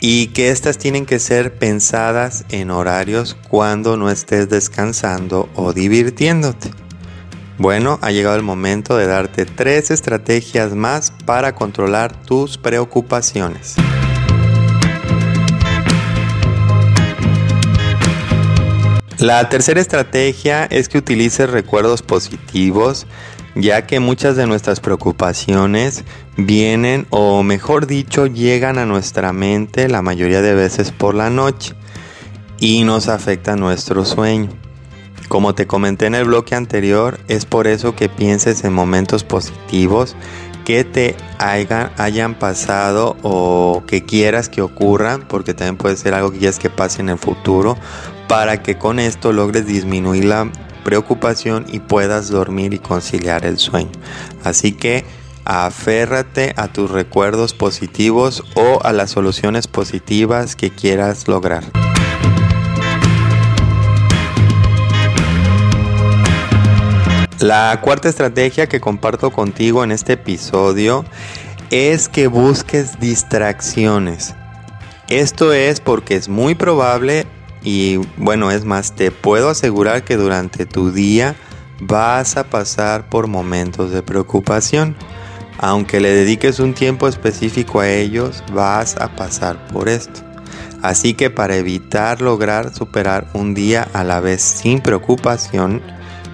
[0.01, 6.70] y que estas tienen que ser pensadas en horarios cuando no estés descansando o divirtiéndote.
[7.59, 13.76] Bueno, ha llegado el momento de darte tres estrategias más para controlar tus preocupaciones.
[19.20, 23.07] La tercera estrategia es que utilices recuerdos positivos,
[23.55, 26.05] ya que muchas de nuestras preocupaciones
[26.36, 31.74] vienen o mejor dicho llegan a nuestra mente la mayoría de veces por la noche
[32.59, 34.51] y nos afecta nuestro sueño.
[35.28, 40.16] Como te comenté en el bloque anterior, es por eso que pienses en momentos positivos
[40.64, 46.38] que te hayan, pasado o que quieras que ocurran, porque también puede ser algo que
[46.38, 47.76] quieras que pase en el futuro,
[48.28, 50.51] para que con esto logres disminuir la
[50.81, 53.93] preocupación y puedas dormir y conciliar el sueño.
[54.45, 55.05] Así que
[55.45, 61.64] aférrate a tus recuerdos positivos o a las soluciones positivas que quieras lograr.
[67.41, 71.07] La cuarta estrategia que comparto contigo en este episodio
[71.70, 74.35] es que busques distracciones.
[75.09, 77.26] Esto es porque es muy probable
[77.63, 81.37] y bueno, es más, te puedo asegurar que durante tu día
[81.81, 84.97] vas a pasar por momentos de preocupación.
[85.59, 90.21] Aunque le dediques un tiempo específico a ellos, vas a pasar por esto.
[90.83, 95.83] Así que para evitar lograr superar un día a la vez sin preocupación,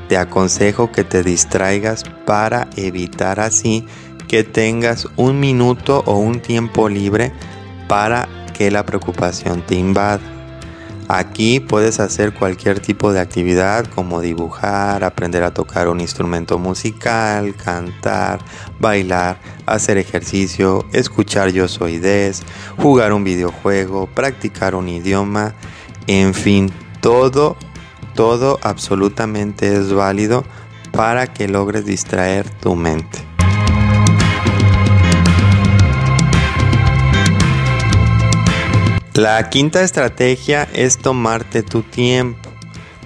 [0.08, 3.84] te aconsejo que te distraigas para evitar así
[4.28, 7.32] que tengas un minuto o un tiempo libre
[7.88, 10.35] para que la preocupación te invada.
[11.36, 17.54] Aquí puedes hacer cualquier tipo de actividad como dibujar, aprender a tocar un instrumento musical,
[17.54, 18.38] cantar,
[18.80, 22.42] bailar, hacer ejercicio, escuchar yo soy des,
[22.78, 25.52] jugar un videojuego, practicar un idioma,
[26.06, 26.72] en fin,
[27.02, 27.58] todo,
[28.14, 30.42] todo absolutamente es válido
[30.90, 33.35] para que logres distraer tu mente.
[39.16, 42.50] La quinta estrategia es tomarte tu tiempo.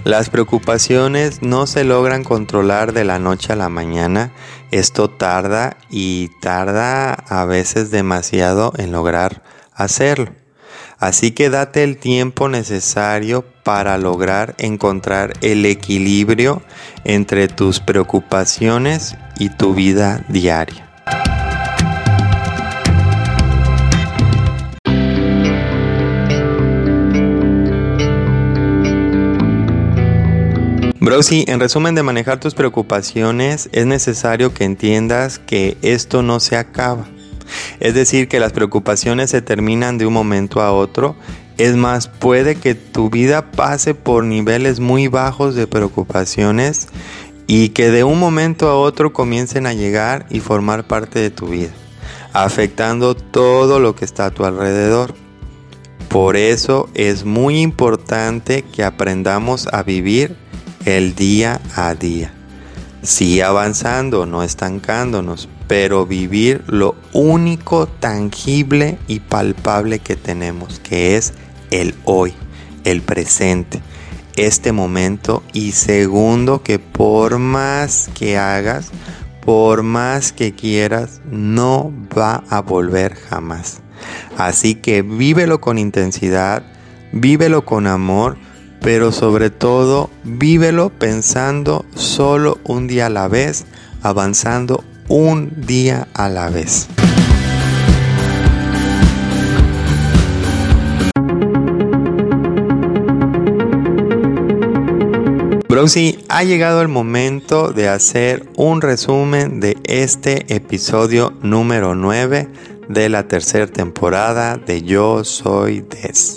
[0.03, 4.33] Las preocupaciones no se logran controlar de la noche a la mañana.
[4.73, 10.33] Esto tarda y tarda a veces demasiado en lograr hacerlo.
[10.99, 16.61] Así que date el tiempo necesario para lograr encontrar el equilibrio
[17.05, 20.90] entre tus preocupaciones y tu vida diaria.
[31.01, 36.59] Brosi, en resumen de manejar tus preocupaciones, es necesario que entiendas que esto no se
[36.59, 37.07] acaba.
[37.81, 41.17] Es decir, que las preocupaciones se terminan de un momento a otro.
[41.57, 46.89] Es más, puede que tu vida pase por niveles muy bajos de preocupaciones
[47.47, 51.47] y que de un momento a otro comiencen a llegar y formar parte de tu
[51.47, 51.71] vida,
[52.35, 55.15] afectando todo lo que está a tu alrededor.
[56.11, 60.37] Por eso es muy importante que aprendamos a vivir
[60.85, 62.33] el día a día.
[63.03, 71.33] Sí avanzando, no estancándonos, pero vivir lo único tangible y palpable que tenemos, que es
[71.71, 72.35] el hoy,
[72.85, 73.81] el presente,
[74.37, 78.91] este momento y segundo que por más que hagas,
[79.45, 83.81] por más que quieras, no va a volver jamás.
[84.37, 86.63] Así que vívelo con intensidad,
[87.13, 88.37] vívelo con amor,
[88.81, 93.67] pero sobre todo vívelo pensando solo un día a la vez,
[94.03, 96.89] avanzando un día a la vez.
[105.69, 112.49] Browsy, ha llegado el momento de hacer un resumen de este episodio número 9
[112.89, 116.37] de la tercera temporada de Yo Soy Des.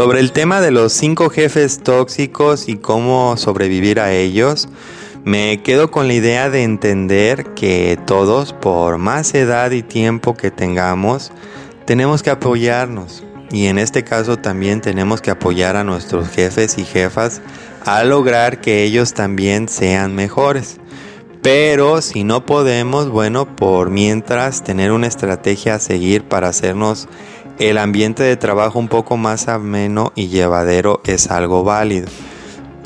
[0.00, 4.66] Sobre el tema de los cinco jefes tóxicos y cómo sobrevivir a ellos,
[5.24, 10.50] me quedo con la idea de entender que todos, por más edad y tiempo que
[10.50, 11.32] tengamos,
[11.84, 13.24] tenemos que apoyarnos.
[13.50, 17.42] Y en este caso también tenemos que apoyar a nuestros jefes y jefas
[17.84, 20.80] a lograr que ellos también sean mejores.
[21.42, 27.06] Pero si no podemos, bueno, por mientras tener una estrategia a seguir para hacernos
[27.60, 32.08] el ambiente de trabajo un poco más ameno y llevadero es algo válido.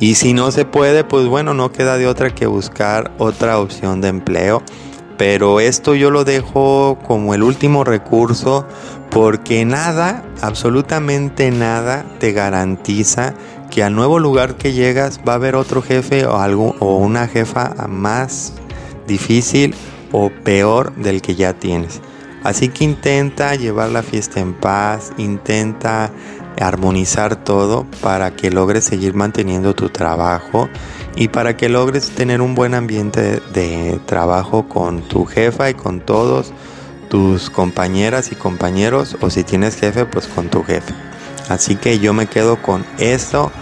[0.00, 4.00] Y si no se puede, pues bueno, no queda de otra que buscar otra opción
[4.00, 4.62] de empleo.
[5.16, 8.66] Pero esto yo lo dejo como el último recurso
[9.12, 13.34] porque nada, absolutamente nada te garantiza
[13.70, 17.28] que al nuevo lugar que llegas va a haber otro jefe o, algo, o una
[17.28, 18.54] jefa más
[19.06, 19.72] difícil
[20.10, 22.00] o peor del que ya tienes.
[22.44, 26.10] Así que intenta llevar la fiesta en paz, intenta
[26.60, 30.68] armonizar todo para que logres seguir manteniendo tu trabajo
[31.16, 36.00] y para que logres tener un buen ambiente de trabajo con tu jefa y con
[36.00, 36.52] todos
[37.08, 40.94] tus compañeras y compañeros o si tienes jefe pues con tu jefe.
[41.48, 43.52] Así que yo me quedo con esto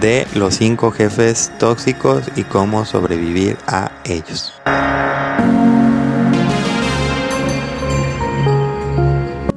[0.00, 4.52] de los cinco jefes tóxicos y cómo sobrevivir a ellos.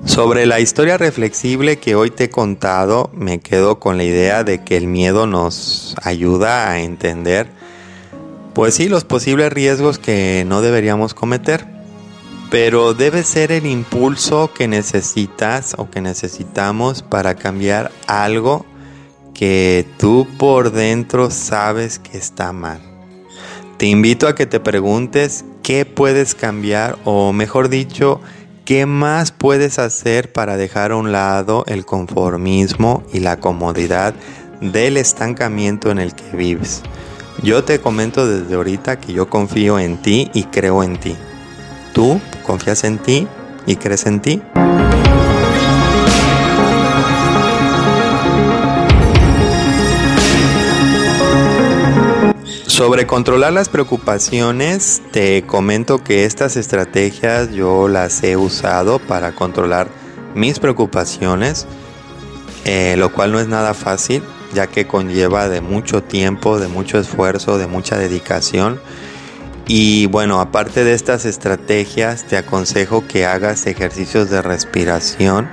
[0.10, 4.64] Sobre la historia reflexible que hoy te he contado, me quedo con la idea de
[4.64, 7.48] que el miedo nos ayuda a entender,
[8.56, 11.68] pues sí, los posibles riesgos que no deberíamos cometer,
[12.50, 18.66] pero debe ser el impulso que necesitas o que necesitamos para cambiar algo
[19.36, 22.82] que tú por dentro sabes que está mal.
[23.78, 28.20] Te invito a que te preguntes qué puedes cambiar o mejor dicho,
[28.70, 34.14] qué más puedes hacer para dejar a un lado el conformismo y la comodidad
[34.62, 36.84] del estancamiento en el que vives.
[37.42, 41.16] Yo te comento desde ahorita que yo confío en ti y creo en ti.
[41.96, 43.28] ¿Tú confías en ti
[43.66, 44.40] y crees en ti?
[52.80, 59.90] Sobre controlar las preocupaciones, te comento que estas estrategias yo las he usado para controlar
[60.34, 61.68] mis preocupaciones,
[62.64, 64.24] eh, lo cual no es nada fácil,
[64.54, 68.80] ya que conlleva de mucho tiempo, de mucho esfuerzo, de mucha dedicación.
[69.68, 75.50] Y bueno, aparte de estas estrategias, te aconsejo que hagas ejercicios de respiración.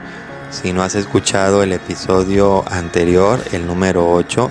[0.53, 4.49] Si no has escuchado el episodio anterior, el número 8,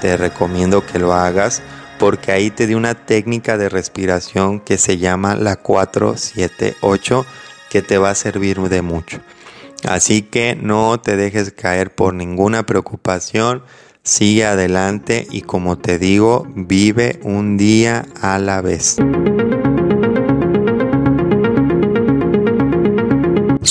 [0.00, 1.60] te recomiendo que lo hagas
[1.98, 7.26] porque ahí te di una técnica de respiración que se llama la 478
[7.70, 9.20] que te va a servir de mucho.
[9.84, 13.62] Así que no te dejes caer por ninguna preocupación,
[14.02, 18.96] sigue adelante y como te digo, vive un día a la vez.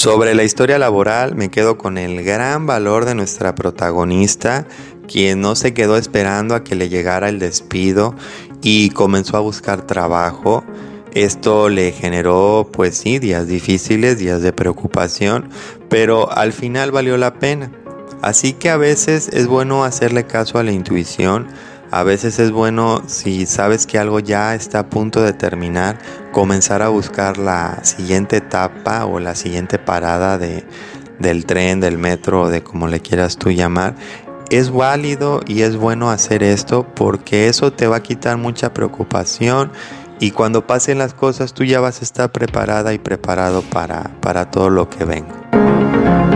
[0.04, 4.68] Sobre la historia laboral me quedo con el gran valor de nuestra protagonista
[5.08, 8.14] quien no se quedó esperando a que le llegara el despido
[8.62, 10.66] y comenzó a buscar trabajo.
[11.14, 15.48] Esto le generó, pues sí, días difíciles, días de preocupación,
[15.88, 17.72] pero al final valió la pena.
[18.22, 21.48] Así que a veces es bueno hacerle caso a la intuición,
[21.94, 26.00] a veces es bueno si sabes que algo ya está a punto de terminar,
[26.32, 30.66] comenzar a buscar la siguiente etapa o la siguiente parada de,
[31.20, 33.94] del tren, del metro, de como le quieras tú llamar,
[34.50, 39.72] es válido y es bueno hacer esto porque eso te va a quitar mucha preocupación
[40.20, 44.50] y cuando pasen las cosas tú ya vas a estar preparada y preparado para, para
[44.50, 46.33] todo lo que venga.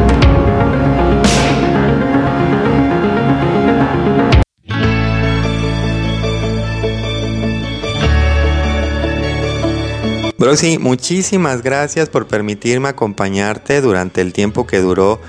[10.48, 15.20] Rosy, muchísimas gracias por permitirme acompañarte durante el tiempo que duró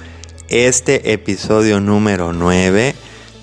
[0.46, 2.94] este episodio número 9.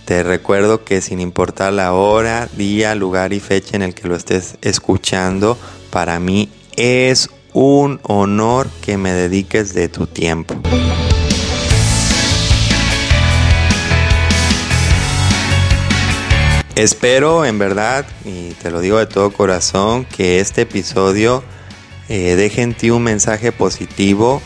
[0.06, 4.16] Te recuerdo que sin importar la hora, día, lugar y fecha en el que lo
[4.16, 5.58] estés escuchando,
[5.90, 6.48] para mí
[6.78, 10.56] es un honor que me dediques de tu tiempo.
[16.76, 21.44] Espero en verdad, y te lo digo de todo corazón, que este episodio
[22.10, 24.42] eh, deje en ti un mensaje positivo,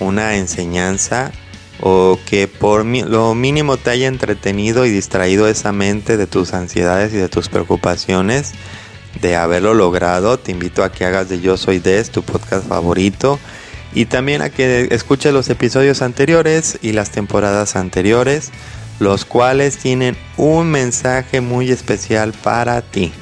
[0.00, 1.32] una enseñanza
[1.80, 7.12] o que por lo mínimo te haya entretenido y distraído esa mente de tus ansiedades
[7.12, 8.52] y de tus preocupaciones
[9.20, 10.38] de haberlo logrado.
[10.38, 13.38] Te invito a que hagas de Yo Soy Des tu podcast favorito
[13.94, 18.50] y también a que escuches los episodios anteriores y las temporadas anteriores
[18.98, 23.12] los cuales tienen un mensaje muy especial para ti.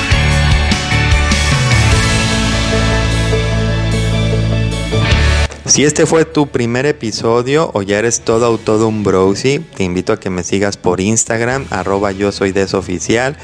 [5.76, 9.84] Si este fue tu primer episodio o ya eres todo o todo un browsy, te
[9.84, 13.36] invito a que me sigas por Instagram, arroba yo soy desoficial,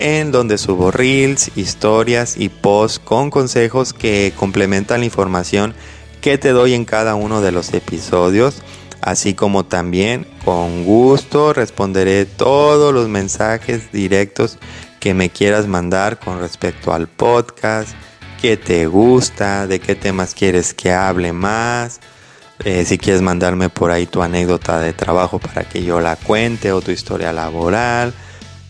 [0.00, 5.74] en donde subo reels, historias y posts con consejos que complementan la información
[6.20, 8.64] que te doy en cada uno de los episodios.
[9.00, 14.58] Así como también con gusto responderé todos los mensajes directos
[14.98, 17.90] que me quieras mandar con respecto al podcast,
[18.40, 22.00] qué te gusta, de qué temas quieres que hable más,
[22.64, 26.72] eh, si quieres mandarme por ahí tu anécdota de trabajo para que yo la cuente
[26.72, 28.14] o tu historia laboral,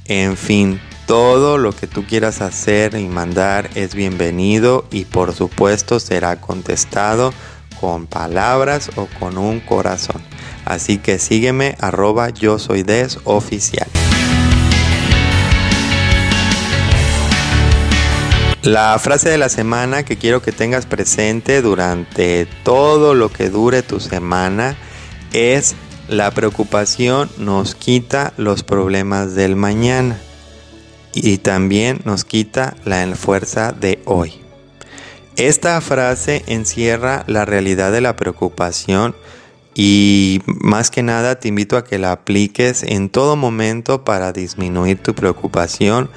[0.06, 6.00] en fin, todo lo que tú quieras hacer y mandar es bienvenido y por supuesto
[6.00, 7.32] será contestado
[7.80, 10.22] con palabras o con un corazón.
[10.64, 13.88] Así que sígueme arroba yo soy des oficial.
[18.66, 23.84] La frase de la semana que quiero que tengas presente durante todo lo que dure
[23.84, 24.76] tu semana
[25.32, 25.76] es
[26.08, 30.18] la preocupación nos quita los problemas del mañana
[31.14, 34.40] y también nos quita la fuerza de hoy.
[35.36, 39.14] Esta frase encierra la realidad de la preocupación
[39.76, 45.00] y más que nada te invito a que la apliques en todo momento para disminuir
[45.00, 46.10] tu preocupación,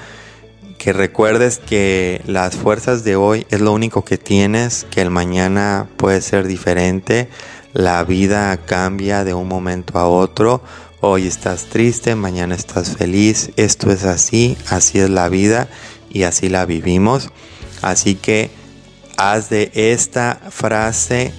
[0.80, 5.88] que recuerdes que las fuerzas de hoy es lo único que tienes, que el mañana
[5.97, 7.27] puede ser diferente,
[7.73, 10.63] la vida cambia de un momento a otro,
[11.01, 15.67] hoy estás triste, mañana estás feliz, esto es así, así es la vida
[16.09, 17.30] y así la vivimos,
[17.82, 18.49] así que
[19.17, 21.34] haz de esta frase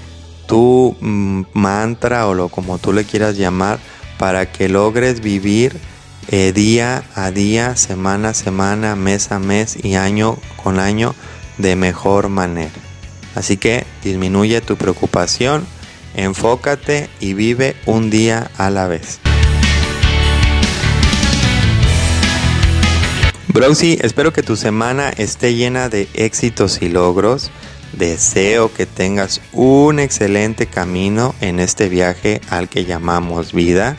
[0.46, 3.78] tu mm, mantra o lo como tú le quieras llamar
[4.18, 5.80] para que logres vivir
[6.32, 11.14] eh, día a día, semana a semana, mes a mes y año con año
[11.58, 12.70] de mejor manera.
[13.34, 15.66] Así que disminuye tu preocupación,
[16.14, 19.18] enfócate y vive un día a la vez.
[23.48, 27.50] Browsy, espero que tu semana esté llena de éxitos y logros.
[27.92, 33.96] Deseo que tengas un excelente camino en este viaje al que llamamos vida.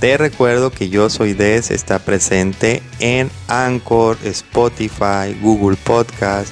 [0.00, 6.48] Te recuerdo que yo soy Des está presente en Anchor, Spotify, Google Podcast,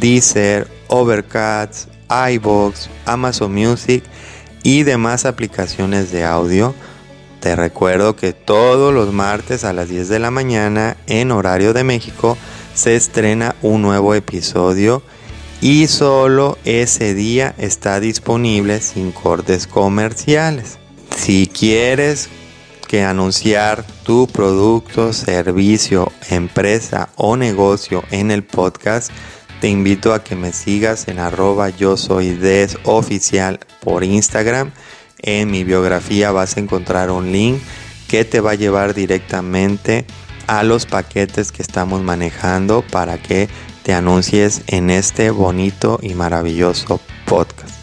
[0.00, 4.02] Deezer, Overcast, iBox, Amazon Music
[4.62, 6.74] y demás aplicaciones de audio.
[7.40, 11.84] Te recuerdo que todos los martes a las 10 de la mañana en horario de
[11.84, 12.38] México
[12.72, 15.02] se estrena un nuevo episodio
[15.60, 20.78] y solo ese día está disponible sin cortes comerciales.
[21.14, 22.30] Si quieres
[22.86, 29.10] que anunciar tu producto, servicio, empresa o negocio en el podcast,
[29.60, 34.70] te invito a que me sigas en arroba yo soy des oficial por Instagram.
[35.18, 37.60] En mi biografía vas a encontrar un link
[38.08, 40.06] que te va a llevar directamente
[40.46, 43.48] a los paquetes que estamos manejando para que
[43.82, 47.74] te anuncies en este bonito y maravilloso podcast.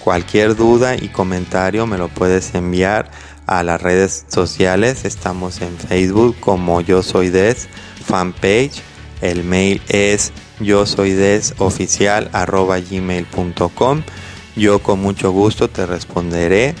[0.00, 3.10] Cualquier duda y comentario me lo puedes enviar
[3.46, 5.04] a las redes sociales.
[5.04, 7.68] Estamos en Facebook como Yo Soy Des
[8.04, 8.82] fanpage.
[9.20, 14.02] El mail es yo soy des oficial gmail.com.
[14.54, 16.74] Yo con mucho gusto te responderé.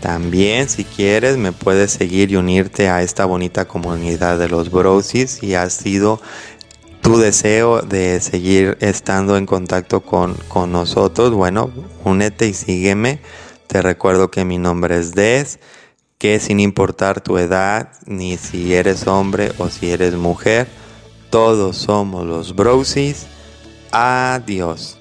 [0.00, 5.42] También si quieres me puedes seguir y unirte a esta bonita comunidad de los brosis
[5.42, 6.22] y has sido
[7.02, 11.70] tu deseo de seguir estando en contacto con, con nosotros, bueno,
[12.04, 13.20] únete y sígueme.
[13.66, 15.60] Te recuerdo que mi nombre es Des,
[16.20, 20.68] que sin importar tu edad, ni si eres hombre o si eres mujer,
[21.30, 23.26] todos somos los Brosis.
[23.90, 24.98] Adiós.